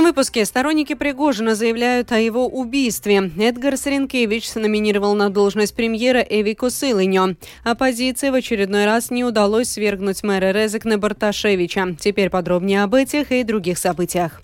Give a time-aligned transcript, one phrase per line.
[0.00, 3.30] этом выпуске сторонники Пригожина заявляют о его убийстве.
[3.38, 7.36] Эдгар Саренкевич номинировал на должность премьера Эвику Сылыньо.
[7.64, 11.96] Оппозиции в очередной раз не удалось свергнуть мэра Резекна Барташевича.
[12.00, 14.40] Теперь подробнее об этих и других событиях.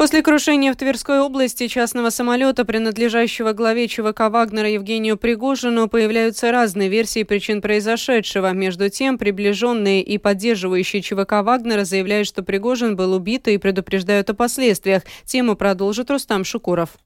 [0.00, 6.88] После крушения в Тверской области частного самолета, принадлежащего главе ЧВК Вагнера Евгению Пригожину, появляются разные
[6.88, 8.50] версии причин произошедшего.
[8.52, 14.34] Между тем, приближенные и поддерживающие ЧВК Вагнера заявляют, что Пригожин был убит и предупреждают о
[14.34, 15.02] последствиях.
[15.26, 16.96] Тему продолжит Рустам Шукуров.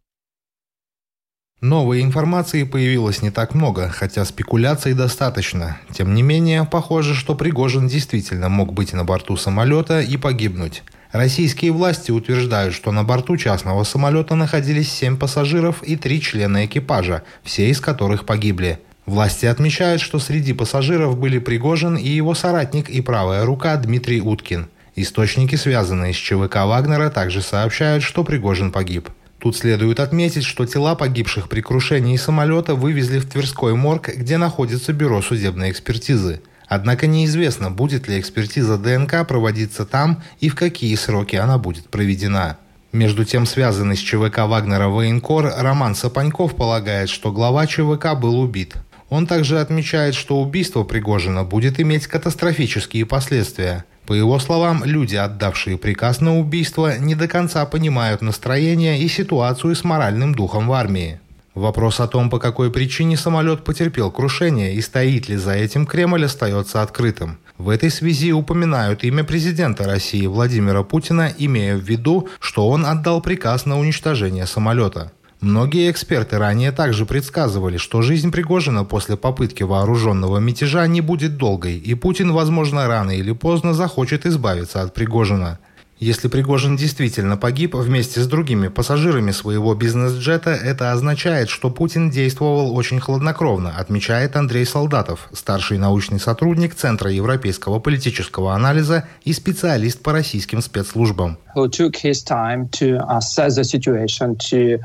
[1.60, 5.80] Новой информации появилось не так много, хотя спекуляций достаточно.
[5.92, 10.84] Тем не менее, похоже, что Пригожин действительно мог быть на борту самолета и погибнуть.
[11.14, 17.22] Российские власти утверждают, что на борту частного самолета находились семь пассажиров и три члена экипажа,
[17.44, 18.80] все из которых погибли.
[19.06, 24.66] Власти отмечают, что среди пассажиров были Пригожин и его соратник и правая рука Дмитрий Уткин.
[24.96, 29.08] Источники, связанные с ЧВК Вагнера, также сообщают, что Пригожин погиб.
[29.38, 34.92] Тут следует отметить, что тела погибших при крушении самолета вывезли в Тверской морг, где находится
[34.92, 36.40] бюро судебной экспертизы.
[36.66, 42.58] Однако неизвестно, будет ли экспертиза ДНК проводиться там и в какие сроки она будет проведена.
[42.92, 48.76] Между тем, связанный с ЧВК Вагнера военкор Роман Сапаньков полагает, что глава ЧВК был убит.
[49.10, 53.84] Он также отмечает, что убийство Пригожина будет иметь катастрофические последствия.
[54.06, 59.74] По его словам, люди, отдавшие приказ на убийство, не до конца понимают настроение и ситуацию
[59.74, 61.20] с моральным духом в армии.
[61.54, 66.24] Вопрос о том, по какой причине самолет потерпел крушение и стоит ли за этим Кремль,
[66.24, 67.38] остается открытым.
[67.58, 73.20] В этой связи упоминают имя президента России Владимира Путина, имея в виду, что он отдал
[73.20, 75.12] приказ на уничтожение самолета.
[75.40, 81.76] Многие эксперты ранее также предсказывали, что жизнь Пригожина после попытки вооруженного мятежа не будет долгой,
[81.76, 85.58] и Путин, возможно, рано или поздно захочет избавиться от Пригожина.
[86.04, 92.76] Если Пригожин действительно погиб вместе с другими пассажирами своего бизнес-джета, это означает, что Путин действовал
[92.76, 100.12] очень хладнокровно, отмечает Андрей Солдатов, старший научный сотрудник Центра европейского политического анализа и специалист по
[100.12, 101.38] российским спецслужбам.
[101.54, 104.78] Who took his time to assess the situation, to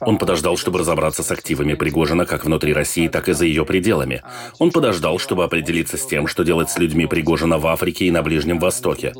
[0.00, 4.22] он подождал, чтобы разобраться с активами Пригожина как внутри России, так и за ее пределами.
[4.58, 8.22] Он подождал, чтобы определиться с тем, что делать с людьми Пригожина в Африке и на
[8.22, 9.14] Ближнем Востоке.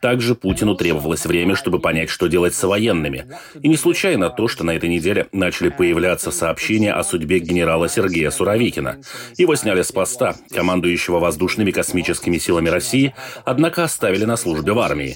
[0.00, 3.26] Также Путину требовалось время, чтобы понять, что делать с военными.
[3.60, 8.30] И не случайно то, что на этой неделе начали появляться сообщения о судьбе генерала Сергея
[8.30, 8.98] Суровикина.
[9.36, 13.14] Его сняли с поста, командующего воздушными космическими силами России,
[13.44, 15.13] однако оставили на службе в армии.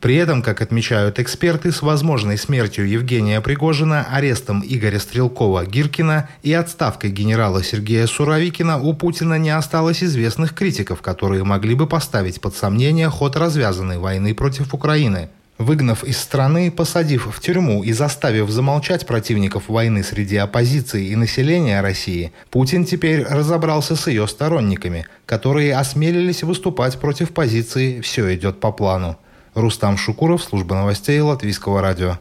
[0.00, 7.10] При этом, как отмечают эксперты, с возможной смертью Евгения Пригожина, арестом Игоря Стрелкова-Гиркина и отставкой
[7.10, 13.08] генерала Сергея Суровикина у Путина не осталось известных критиков, которые могли бы поставить под сомнение
[13.08, 15.28] ход развязанной войны против Украины.
[15.60, 21.82] Выгнав из страны, посадив в тюрьму и заставив замолчать противников войны среди оппозиции и населения
[21.82, 28.72] России, Путин теперь разобрался с ее сторонниками, которые осмелились выступать против позиции «все идет по
[28.72, 29.18] плану».
[29.52, 32.16] Рустам Шукуров, служба новостей Латвийского радио.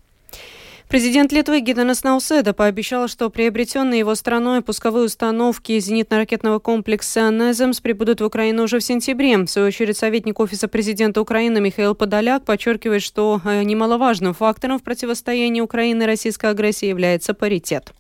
[0.90, 8.22] Президент Литвы Гиденес Науседа пообещал, что приобретенные его страной пусковые установки зенитно-ракетного комплекса «Неземс» прибудут
[8.22, 9.38] в Украину уже в сентябре.
[9.38, 14.84] В свою очередь, советник Офиса президента Украины Михаил Подоляк подчеркивает, что э, немаловажным фактором в
[14.84, 17.94] противостоянии Украины и российской агрессии является паритет.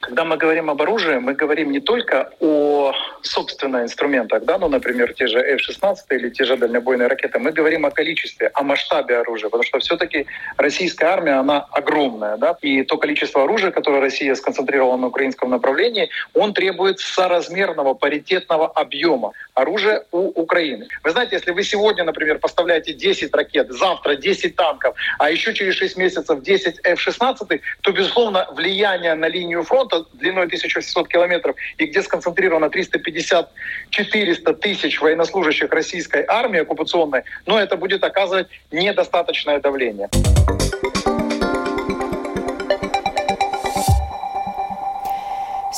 [0.00, 5.12] Когда мы говорим об оружии, мы говорим не только о собственных инструментах, да, ну, например,
[5.12, 9.50] те же F-16 или те же дальнобойные ракеты, мы говорим о количестве, о масштабе оружия,
[9.50, 14.96] потому что все-таки российская армия, она огромная, да, и то количество оружия, которое Россия сконцентрировала
[14.96, 20.88] на украинском направлении, он требует соразмерного, паритетного объема оружия у Украины.
[21.04, 25.74] Вы знаете, если вы сегодня, например, поставляете 10 ракет, завтра 10 танков, а еще через
[25.74, 32.02] 6 месяцев 10 F-16, то, безусловно, влияние на линию фронта длиной 1600 километров и где
[32.02, 40.08] сконцентрировано 350-400 тысяч военнослужащих российской армии оккупационной, но это будет оказывать недостаточное давление.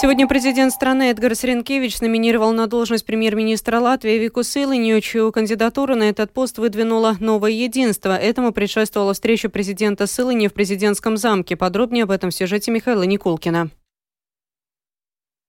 [0.02, 6.08] Сегодня президент страны Эдгар Сренкевич номинировал на должность премьер-министра Латвии Вику Сылынью, чью кандидатуру на
[6.08, 8.16] этот пост выдвинуло «Новое единство».
[8.16, 11.56] Этому предшествовала встреча президента Сылыни в президентском замке.
[11.56, 13.70] Подробнее об этом в сюжете Михаила Никулкина.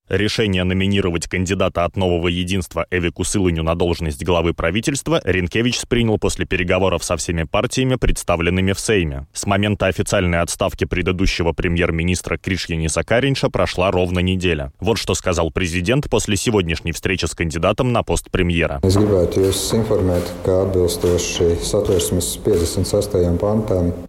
[0.10, 6.46] Решение номинировать кандидата от нового единства Эвику Сылыню на должность главы правительства Ренкевич принял после
[6.46, 9.28] переговоров со всеми партиями, представленными в Сейме.
[9.32, 14.74] С момента официальной отставки предыдущего премьер-министра Кришьяниса Каринша прошла ровно неделя.
[14.82, 18.82] Вот что сказал президент после сегодняшней встречи с кандидатом на пост премьера.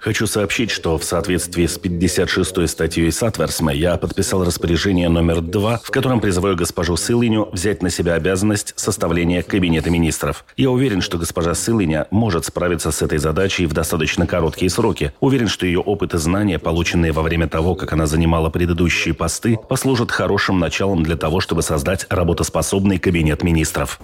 [0.01, 5.91] Хочу сообщить, что в соответствии с 56 статьей Сатверсме я подписал распоряжение номер 2 в
[5.91, 10.47] котором призываю госпожу Силиню взять на себя обязанность составления Кабинета министров.
[10.57, 15.13] Я уверен, что госпожа Силиня может справиться с этой задачей в достаточно короткие сроки.
[15.21, 19.59] Уверен, что ее опыт и знания, полученные во время того, как она занимала предыдущие посты,
[19.69, 24.01] послужат хорошим началом для того, чтобы создать работоспособный Кабинет министров.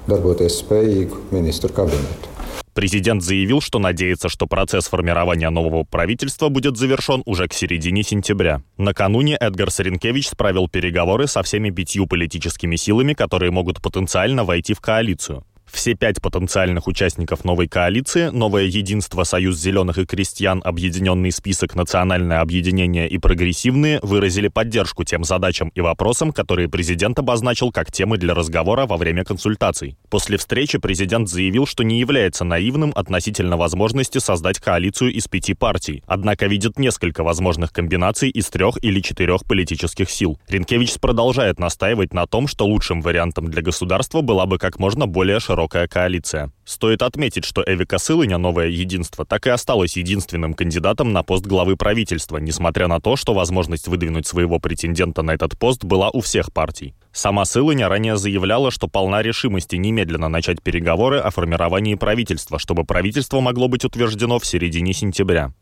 [2.80, 8.62] Президент заявил, что надеется, что процесс формирования нового правительства будет завершен уже к середине сентября.
[8.78, 14.80] Накануне Эдгар Саренкевич провел переговоры со всеми пятью политическими силами, которые могут потенциально войти в
[14.80, 15.44] коалицию.
[15.72, 22.40] Все пять потенциальных участников новой коалиции «Новое единство», «Союз зеленых и крестьян», «Объединенный список», «Национальное
[22.40, 28.34] объединение» и «Прогрессивные» выразили поддержку тем задачам и вопросам, которые президент обозначил как темы для
[28.34, 29.96] разговора во время консультаций.
[30.10, 36.02] После встречи президент заявил, что не является наивным относительно возможности создать коалицию из пяти партий,
[36.06, 40.38] однако видит несколько возможных комбинаций из трех или четырех политических сил.
[40.48, 45.38] Ренкевич продолжает настаивать на том, что лучшим вариантом для государства была бы как можно более
[45.38, 46.50] широкая широкая коалиция.
[46.64, 51.76] Стоит отметить, что Эвика Сылыня, новое единство, так и осталось единственным кандидатом на пост главы
[51.76, 56.50] правительства, несмотря на то, что возможность выдвинуть своего претендента на этот пост была у всех
[56.52, 56.94] партий.
[57.12, 63.40] Сама Сылыня ранее заявляла, что полна решимости немедленно начать переговоры о формировании правительства, чтобы правительство
[63.40, 65.52] могло быть утверждено в середине сентября.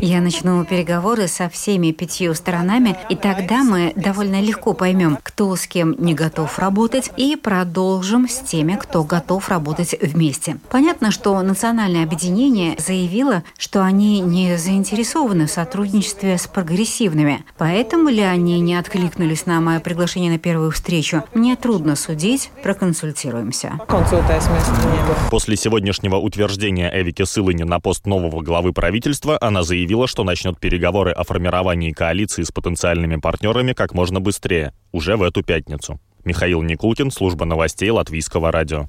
[0.00, 5.66] Я начну переговоры со всеми пятью сторонами, и тогда мы довольно легко поймем, кто с
[5.66, 10.58] кем не готов работать, и продолжим с теми, кто готов работать вместе.
[10.70, 17.44] Понятно, что национальное объединение заявило, что они не заинтересованы в сотрудничестве с прогрессивными.
[17.58, 23.80] Поэтому ли они не откликнулись на мое приглашение на первую встречу, мне трудно судить, проконсультируемся.
[25.30, 30.58] После сегодняшнего утверждения Эвики Сылыни на пост нового главы правительства правительства, она заявила, что начнет
[30.58, 36.00] переговоры о формировании коалиции с потенциальными партнерами как можно быстрее, уже в эту пятницу.
[36.24, 38.88] Михаил Никулкин, служба новостей Латвийского радио.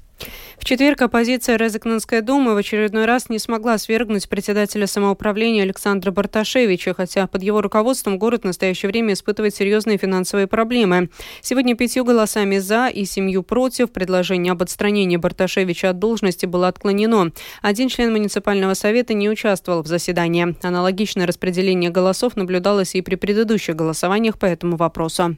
[0.56, 6.94] В четверг оппозиция Резакнанской думы в очередной раз не смогла свергнуть председателя самоуправления Александра Барташевича,
[6.94, 11.10] хотя под его руководством город в настоящее время испытывает серьезные финансовые проблемы.
[11.42, 17.32] Сегодня пятью голосами «за» и семью «против» предложение об отстранении Барташевича от должности было отклонено.
[17.60, 20.54] Один член муниципального совета не участвовал в заседании.
[20.62, 25.36] Аналогичное распределение голосов наблюдалось и при предыдущих голосованиях по этому вопросу.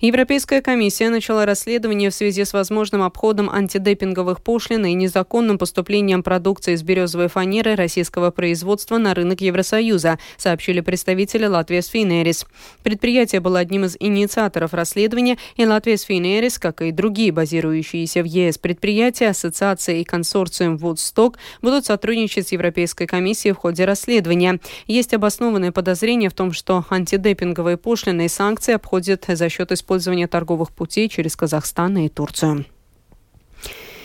[0.00, 6.74] Европейская комиссия начала расследование в связи с возможным обходом антидепинговых пошлин и незаконным поступлением продукции
[6.74, 12.46] из березовой фанеры российского производства на рынок Евросоюза, сообщили представители Латвии Сфинерис.
[12.82, 18.58] Предприятие было одним из инициаторов расследования, и Латвия Сфинерис, как и другие базирующиеся в ЕС
[18.58, 24.60] предприятия, ассоциации и консорциум Woodstock будут сотрудничать с Европейской комиссией в ходе расследования.
[24.86, 30.26] Есть обоснованное подозрение в том, что антидепинговые пошлины и санкции обходят за за счет использования
[30.28, 32.66] торговых путей через Казахстан и Турцию.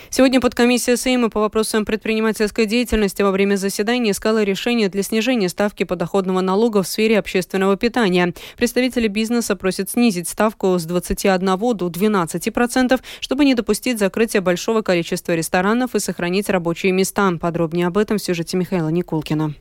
[0.09, 5.83] Сегодня подкомиссия Сейма по вопросам предпринимательской деятельности во время заседания искала решение для снижения ставки
[5.83, 8.33] подоходного налога в сфере общественного питания.
[8.55, 14.81] Представители бизнеса просят снизить ставку с 21 до 12 процентов, чтобы не допустить закрытия большого
[14.81, 17.29] количества ресторанов и сохранить рабочие места.
[17.41, 19.55] Подробнее об этом в сюжете Михаила Никулкина.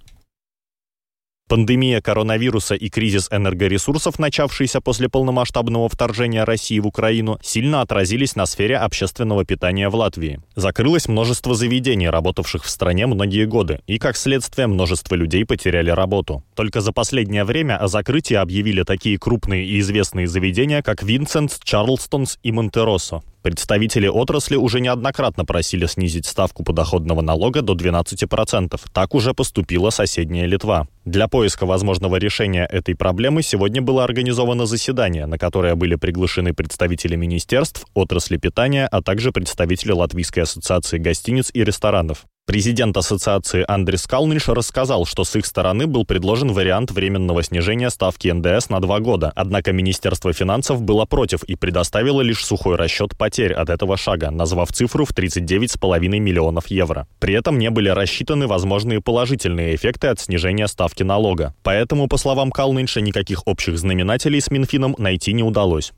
[1.53, 8.47] Пандемия коронавируса и кризис энергоресурсов, начавшийся после полномасштабного вторжения России в Украину, сильно отразились на
[8.47, 10.41] сфере общественного питания в Латвии.
[10.57, 16.43] Закрылось множество заведений, работавших в стране многие годы, и, как следствие, множество людей потеряли работу.
[16.55, 22.39] Только за последнее время о закрытии объявили такие крупные и известные заведения, как Винсентс, Чарлстонс
[22.43, 23.21] и Монтеросо.
[23.43, 28.81] Представители отрасли уже неоднократно просили снизить ставку подоходного налога до 12%.
[28.93, 30.87] Так уже поступила соседняя Литва.
[31.05, 37.17] Для поиска возможного решения этой проблемы сегодня было организовано заседание, на которое были приглашены представители
[37.17, 42.25] министерств, отрасли питания, а также представители Латвийской ассоциации гостиниц и ресторанов.
[42.45, 48.27] Президент ассоциации Андрис Калниш рассказал, что с их стороны был предложен вариант временного снижения ставки
[48.27, 49.33] НДС на два года.
[49.37, 54.73] Однако Министерство финансов было против и предоставило лишь сухой расчет потерь от этого шага, назвав
[54.73, 57.07] цифру в 39,5 миллионов евро.
[57.21, 61.55] При этом не были рассчитаны возможные положительные эффекты от снижения ставки налога.
[61.63, 65.93] Поэтому, по словам Калнинша, никаких общих знаменателей с Минфином найти не удалось.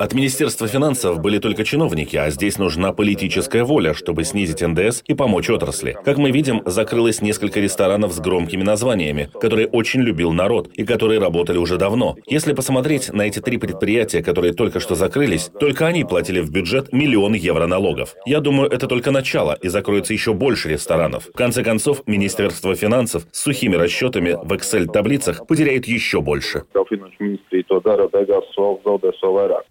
[0.00, 5.12] От Министерства финансов были только чиновники, а здесь нужна политическая воля, чтобы снизить НДС и
[5.12, 5.94] помочь отрасли.
[6.02, 11.20] Как мы видим, закрылось несколько ресторанов с громкими названиями, которые очень любил народ и которые
[11.20, 12.16] работали уже давно.
[12.26, 16.90] Если посмотреть на эти три предприятия, которые только что закрылись, только они платили в бюджет
[16.90, 18.14] миллион евро налогов.
[18.24, 21.26] Я думаю, это только начало, и закроется еще больше ресторанов.
[21.26, 26.62] В конце концов, Министерство финансов с сухими расчетами в Excel-таблицах потеряет еще больше.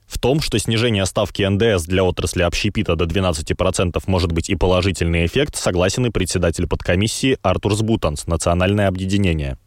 [0.07, 4.55] В том, что снижение ставки НДС для отрасли общепита до 12% может может быть и
[4.55, 9.57] положительный эффект, согласен и председатель подкомиссии Артур Сбутанс, Национальное объединение.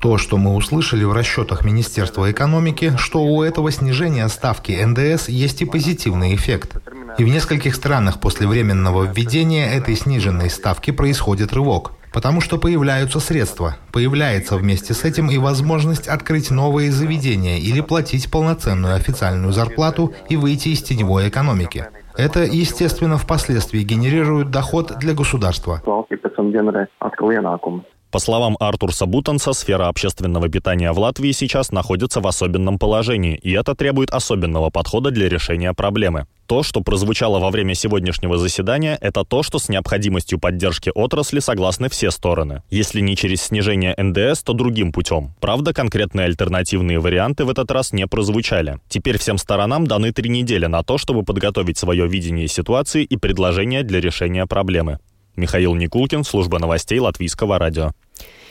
[0.00, 5.62] То, что мы услышали в расчетах Министерства экономики, что у этого снижения ставки НДС есть
[5.62, 6.82] и позитивный эффект.
[7.16, 11.92] И в нескольких странах после временного введения этой сниженной ставки происходит рывок.
[12.12, 18.30] Потому что появляются средства, появляется вместе с этим и возможность открыть новые заведения или платить
[18.30, 21.86] полноценную официальную зарплату и выйти из теневой экономики.
[22.16, 25.80] Это, естественно, впоследствии генерирует доход для государства.
[28.10, 33.52] По словам Артурса Бутанса, сфера общественного питания в Латвии сейчас находится в особенном положении, и
[33.52, 36.26] это требует особенного подхода для решения проблемы.
[36.46, 41.90] То, что прозвучало во время сегодняшнего заседания, это то, что с необходимостью поддержки отрасли согласны
[41.90, 42.62] все стороны.
[42.70, 45.34] Если не через снижение НДС, то другим путем.
[45.40, 48.78] Правда, конкретные альтернативные варианты в этот раз не прозвучали.
[48.88, 53.82] Теперь всем сторонам даны три недели на то, чтобы подготовить свое видение ситуации и предложения
[53.82, 54.98] для решения проблемы.
[55.38, 57.92] Михаил Никулкин, служба новостей Латвийского радио.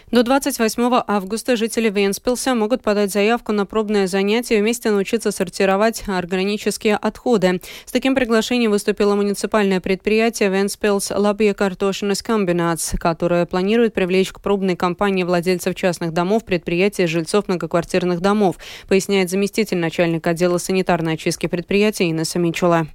[0.10, 6.06] До 28 августа жители Венспилса могут подать заявку на пробное занятие и вместе научиться сортировать
[6.08, 7.60] органические отходы.
[7.86, 14.78] С таким приглашением выступило муниципальное предприятие Венспилс Лабия Картошинес Комбинатс, которое планирует привлечь к пробной
[14.78, 18.56] кампании владельцев частных домов, предприятий и жильцов многоквартирных домов,
[18.88, 22.88] поясняет заместитель начальника отдела санитарной очистки предприятия Инна Самичула.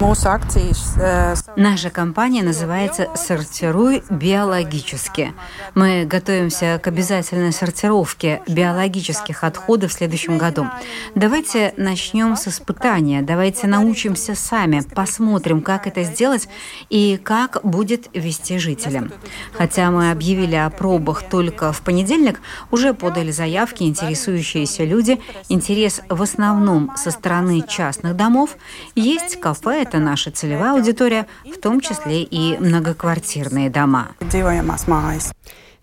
[0.00, 5.34] Э, Наша компания называется «Сортируй биологически».
[5.74, 10.68] Мы готовимся к обязательной сортировке биологических отходов в следующем году.
[11.16, 16.48] Давайте начнем с испытания, давайте научимся сами, посмотрим, как это сделать
[16.90, 19.12] и как будет вести жителям.
[19.52, 22.40] Хотя мы объявили о пробах только в понедельник,
[22.70, 25.20] уже подали заявки интересующиеся люди.
[25.48, 28.56] Интерес в основном со стороны частных домов.
[28.94, 34.08] Есть кафе, это наша целевая аудитория, в том числе и многоквартирные дома.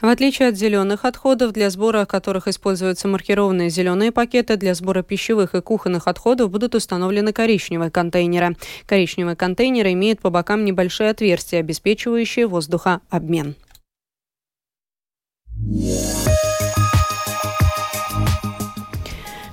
[0.01, 5.55] В отличие от зеленых отходов, для сбора которых используются маркированные зеленые пакеты, для сбора пищевых
[5.55, 8.55] и кухонных отходов будут установлены коричневые контейнеры.
[8.85, 13.55] Коричневые контейнеры имеют по бокам небольшие отверстия, обеспечивающие воздухообмен.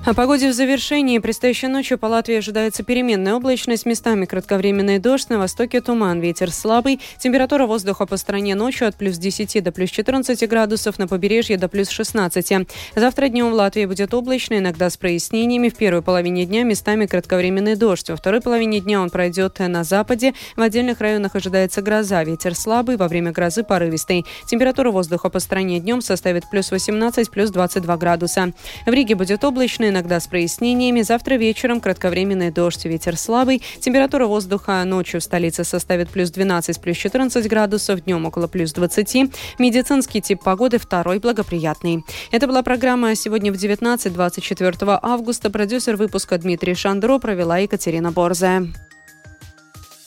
[0.05, 1.17] О погоде в завершении.
[1.19, 6.99] Предстоящей ночью по Латвии ожидается переменная облачность, местами кратковременный дождь, на востоке туман, ветер слабый.
[7.19, 11.69] Температура воздуха по стране ночью от плюс 10 до плюс 14 градусов, на побережье до
[11.69, 12.67] плюс 16.
[12.97, 15.69] Завтра днем в Латвии будет облачно, иногда с прояснениями.
[15.69, 18.09] В первой половине дня местами кратковременный дождь.
[18.09, 20.33] Во второй половине дня он пройдет на западе.
[20.57, 24.25] В отдельных районах ожидается гроза, ветер слабый, во время грозы порывистый.
[24.47, 28.51] Температура воздуха по стране днем составит плюс 18, плюс 22 градуса.
[28.85, 31.01] В Риге будет облачно, иногда с прояснениями.
[31.03, 33.61] Завтра вечером кратковременный дождь, ветер слабый.
[33.79, 39.31] Температура воздуха ночью в столице составит плюс 12, плюс 14 градусов, днем около плюс 20.
[39.59, 42.03] Медицинский тип погоды второй благоприятный.
[42.31, 45.49] Это была программа сегодня в 19-24 августа.
[45.49, 48.11] Продюсер выпуска Дмитрий Шандро провела Екатерина.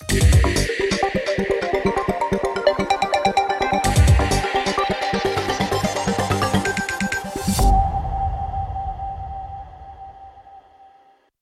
[0.08, 0.65] Yeah.